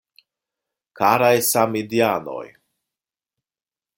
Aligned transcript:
Karaj 0.99 1.37
Samideanoj! 1.49 2.47